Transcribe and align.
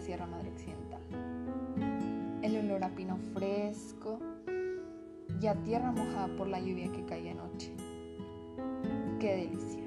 Sierra 0.00 0.26
Madre 0.26 0.50
Occidental. 0.50 1.00
El 2.42 2.56
olor 2.58 2.84
a 2.84 2.94
pino 2.94 3.18
fresco 3.34 4.18
y 5.40 5.46
a 5.46 5.54
tierra 5.62 5.92
mojada 5.92 6.28
por 6.36 6.48
la 6.48 6.60
lluvia 6.60 6.90
que 6.92 7.04
cae 7.04 7.30
anoche. 7.30 7.74
¡Qué 9.20 9.36
delicia! 9.36 9.84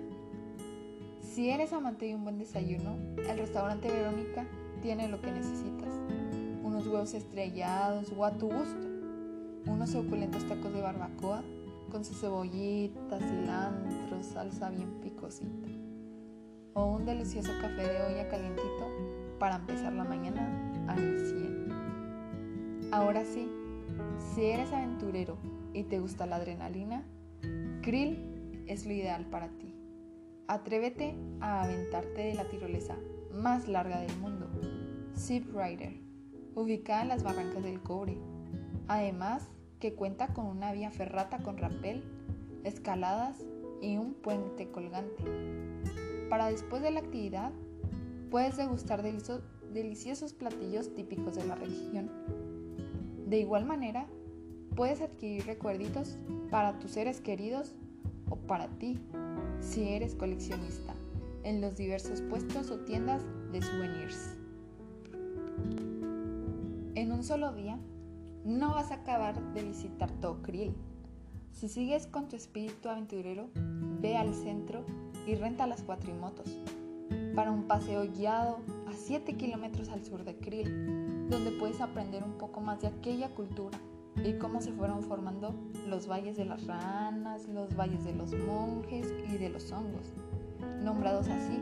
Si 1.22 1.50
eres 1.50 1.74
amante 1.74 2.06
de 2.06 2.16
un 2.16 2.24
buen 2.24 2.38
desayuno, 2.38 2.98
el 3.18 3.38
restaurante 3.38 3.88
Verónica 3.88 4.46
tiene 4.82 5.08
lo 5.08 5.22
que 5.22 5.32
necesitas. 5.32 5.94
Unos 6.64 6.86
huevos 6.86 7.14
estrellados 7.14 8.12
o 8.16 8.26
a 8.26 8.38
tu 8.38 8.48
gusto. 8.48 8.88
Unos 9.68 9.92
suculentos 9.92 10.48
tacos 10.48 10.74
de 10.74 10.82
barbacoa 10.82 11.44
con 11.90 12.06
su 12.06 12.14
cebollita, 12.14 13.18
cilantro, 13.20 14.22
salsa 14.22 14.70
bien 14.70 15.00
picosita. 15.02 15.89
O 16.80 16.86
un 16.86 17.06
delicioso 17.06 17.52
café 17.60 17.90
de 17.90 18.02
olla 18.04 18.30
calientito 18.30 18.88
para 19.38 19.58
empezar 19.58 19.92
la 19.92 20.06
mañana 20.06 20.72
al 20.88 21.20
100. 21.20 22.90
Ahora 22.94 23.26
sí, 23.26 23.52
si 24.34 24.46
eres 24.46 24.72
aventurero 24.72 25.38
y 25.74 25.84
te 25.84 26.00
gusta 26.00 26.26
la 26.26 26.38
adrenalina, 26.38 27.04
Krill 27.82 28.64
es 28.66 28.86
lo 28.86 28.94
ideal 28.94 29.26
para 29.26 29.50
ti. 29.50 29.76
Atrévete 30.48 31.18
a 31.42 31.64
aventarte 31.64 32.22
de 32.22 32.36
la 32.36 32.46
tirolesa 32.46 32.96
más 33.34 33.68
larga 33.68 34.00
del 34.00 34.16
mundo, 34.16 34.50
Zip 35.18 35.54
Rider, 35.54 36.00
ubicada 36.56 37.02
en 37.02 37.10
las 37.10 37.24
barrancas 37.24 37.62
del 37.62 37.82
cobre. 37.82 38.18
Además, 38.88 39.50
que 39.82 39.96
cuenta 39.96 40.30
con 40.30 40.46
una 40.46 40.72
vía 40.72 40.92
ferrata 40.92 41.40
con 41.40 41.58
rapel, 41.58 42.06
escaladas 42.64 43.36
y 43.82 43.98
un 43.98 44.14
puente 44.14 44.72
colgante. 44.72 45.26
Para 46.30 46.48
después 46.48 46.82
de 46.82 46.92
la 46.92 47.00
actividad, 47.00 47.52
puedes 48.30 48.58
degustar 48.58 49.02
deliciosos 49.02 50.34
platillos 50.34 50.94
típicos 50.94 51.36
de 51.36 51.46
la 51.46 51.56
región. 51.56 52.12
De 53.28 53.40
igual 53.40 53.66
manera, 53.66 54.08
puedes 54.76 55.02
adquirir 55.02 55.46
recuerditos 55.46 56.18
para 56.52 56.78
tus 56.80 56.92
seres 56.92 57.20
queridos 57.20 57.76
o 58.30 58.36
para 58.36 58.68
ti, 58.78 59.00
si 59.60 59.90
eres 59.90 60.16
coleccionista, 60.16 60.94
en 61.44 61.62
los 61.62 61.76
diversos 61.76 62.22
puestos 62.22 62.70
o 62.70 62.80
tiendas 62.80 63.24
de 63.52 63.62
souvenirs. 63.62 64.38
En 66.96 67.12
un 67.12 67.24
solo 67.24 67.54
día, 67.54 67.80
no 68.46 68.70
vas 68.70 68.92
a 68.92 68.96
acabar 68.96 69.54
de 69.54 69.64
visitar 69.64 70.12
todo 70.22 70.42
Krill. 70.42 70.74
Si 71.52 71.68
sigues 71.68 72.08
con 72.08 72.28
tu 72.28 72.36
espíritu 72.36 72.90
aventurero, 72.90 73.50
ve 73.54 74.18
al 74.18 74.34
centro 74.34 74.86
y 75.28 75.36
renta 75.36 75.68
las 75.68 75.84
cuatrimotos 75.84 76.58
para 77.36 77.52
un 77.52 77.64
paseo 77.64 78.06
guiado 78.12 78.60
a 78.88 78.94
7 78.94 79.36
kilómetros 79.36 79.90
al 79.90 80.04
sur 80.04 80.24
de 80.24 80.36
Krill, 80.38 81.30
donde 81.30 81.52
puedes 81.52 81.82
aprender 81.82 82.24
un 82.24 82.38
poco 82.38 82.62
más 82.62 82.82
de 82.82 82.88
aquella 82.88 83.30
cultura 83.30 83.78
y 84.24 84.34
cómo 84.34 84.62
se 84.62 84.72
fueron 84.72 85.04
formando 85.04 85.54
los 85.88 86.08
valles 86.08 86.38
de 86.38 86.46
las 86.46 86.66
ranas, 86.66 87.48
los 87.48 87.76
valles 87.76 88.04
de 88.04 88.14
los 88.14 88.34
monjes 88.34 89.14
y 89.32 89.38
de 89.38 89.50
los 89.50 89.72
hongos, 89.72 90.14
nombrados 90.84 91.28
así 91.28 91.60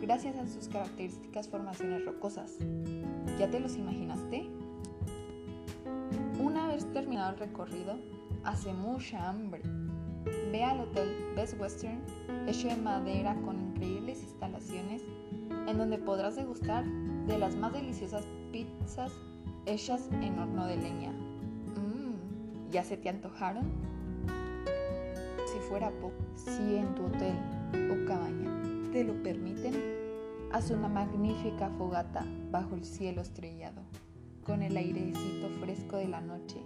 gracias 0.00 0.36
a 0.36 0.46
sus 0.46 0.68
características 0.68 1.48
formaciones 1.48 2.04
rocosas. 2.04 2.56
¿Ya 3.38 3.50
te 3.50 3.60
los 3.60 3.76
imaginaste? 3.76 4.48
Una 6.40 6.68
vez 6.68 6.84
terminado 6.92 7.32
el 7.32 7.38
recorrido, 7.38 7.98
hace 8.46 8.72
mucha 8.72 9.28
hambre. 9.28 9.60
Ve 10.52 10.64
al 10.64 10.80
Hotel 10.80 11.08
Best 11.34 11.60
Western, 11.60 12.00
hecho 12.46 12.68
de 12.68 12.76
madera 12.76 13.34
con 13.44 13.58
increíbles 13.58 14.22
instalaciones, 14.22 15.02
en 15.66 15.76
donde 15.76 15.98
podrás 15.98 16.36
degustar 16.36 16.84
de 17.26 17.38
las 17.38 17.56
más 17.56 17.72
deliciosas 17.72 18.24
pizzas 18.52 19.12
hechas 19.66 20.08
en 20.12 20.38
horno 20.38 20.66
de 20.66 20.76
leña. 20.76 21.10
Mmm, 21.10 22.70
¿ya 22.70 22.84
se 22.84 22.96
te 22.96 23.08
antojaron? 23.08 23.64
Si 25.52 25.58
fuera 25.68 25.90
poco, 26.00 26.14
si 26.36 26.76
en 26.76 26.94
tu 26.94 27.06
hotel 27.06 27.34
o 27.90 28.06
cabaña 28.06 28.92
te 28.92 29.02
lo 29.02 29.20
permiten, 29.24 29.74
haz 30.52 30.70
una 30.70 30.88
magnífica 30.88 31.68
fogata 31.70 32.24
bajo 32.52 32.76
el 32.76 32.84
cielo 32.84 33.22
estrellado 33.22 33.82
con 34.44 34.62
el 34.62 34.76
airecito 34.76 35.48
fresco 35.60 35.96
de 35.96 36.06
la 36.06 36.20
noche. 36.20 36.60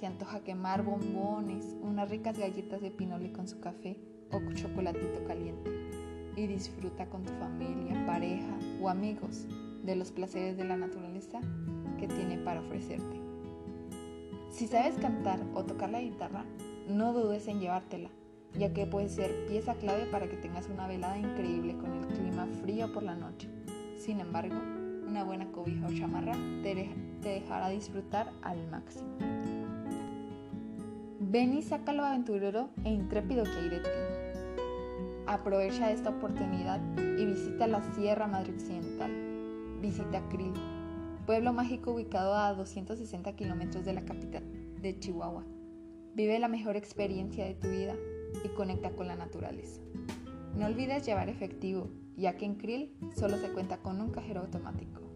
Se 0.00 0.06
antoja 0.06 0.40
quemar 0.40 0.82
bombones, 0.82 1.76
unas 1.82 2.08
ricas 2.08 2.38
galletas 2.38 2.80
de 2.80 2.90
pinole 2.90 3.32
con 3.32 3.46
su 3.46 3.60
café 3.60 3.98
o 4.32 4.40
chocolatito 4.54 5.22
caliente. 5.26 5.70
Y 6.36 6.46
disfruta 6.46 7.04
con 7.10 7.22
tu 7.22 7.34
familia, 7.34 8.06
pareja 8.06 8.58
o 8.80 8.88
amigos 8.88 9.46
de 9.82 9.96
los 9.96 10.10
placeres 10.10 10.56
de 10.56 10.64
la 10.64 10.78
naturaleza 10.78 11.40
que 11.98 12.08
tiene 12.08 12.38
para 12.38 12.60
ofrecerte. 12.60 13.20
Si 14.48 14.68
sabes 14.68 14.94
cantar 14.94 15.38
o 15.52 15.66
tocar 15.66 15.90
la 15.90 16.00
guitarra, 16.00 16.46
no 16.88 17.12
dudes 17.12 17.46
en 17.46 17.60
llevártela, 17.60 18.08
ya 18.58 18.72
que 18.72 18.86
puede 18.86 19.10
ser 19.10 19.48
pieza 19.48 19.74
clave 19.74 20.06
para 20.06 20.30
que 20.30 20.38
tengas 20.38 20.70
una 20.70 20.88
velada 20.88 21.18
increíble 21.18 21.76
con 21.76 21.92
el 21.92 22.06
clima 22.06 22.46
frío 22.62 22.90
por 22.90 23.02
la 23.02 23.16
noche. 23.16 23.50
Sin 23.98 24.20
embargo, 24.20 24.56
una 25.06 25.24
buena 25.24 25.52
cobija 25.52 25.88
o 25.88 25.92
chamarra 25.92 26.32
te, 26.62 26.88
dejará 27.20 27.68
disfrutar 27.68 28.32
al 28.40 28.66
máximo. 28.70 29.59
Ven 31.32 31.56
y 31.56 31.62
sácalo 31.62 32.04
aventurero 32.04 32.70
e 32.82 32.90
intrépido 32.90 33.44
que 33.44 33.50
hay 33.50 33.68
de 33.68 33.78
ti. 33.78 33.88
Aprovecha 35.28 35.92
esta 35.92 36.10
oportunidad 36.10 36.80
y 36.98 37.24
visita 37.24 37.68
la 37.68 37.80
Sierra 37.94 38.26
Madre 38.26 38.52
Occidental. 38.52 39.12
Visita 39.80 40.28
Krill, 40.28 40.54
pueblo 41.26 41.52
mágico 41.52 41.92
ubicado 41.92 42.34
a 42.34 42.52
260 42.54 43.36
kilómetros 43.36 43.84
de 43.84 43.92
la 43.92 44.04
capital 44.04 44.42
de 44.82 44.98
Chihuahua. 44.98 45.44
Vive 46.16 46.36
la 46.40 46.48
mejor 46.48 46.74
experiencia 46.74 47.44
de 47.44 47.54
tu 47.54 47.68
vida 47.68 47.94
y 48.44 48.48
conecta 48.48 48.90
con 48.90 49.06
la 49.06 49.14
naturaleza. 49.14 49.80
No 50.56 50.66
olvides 50.66 51.06
llevar 51.06 51.28
efectivo 51.28 51.90
ya 52.16 52.36
que 52.36 52.44
en 52.44 52.56
Krill 52.56 52.92
solo 53.14 53.36
se 53.36 53.52
cuenta 53.52 53.76
con 53.76 54.00
un 54.00 54.10
cajero 54.10 54.40
automático. 54.40 55.09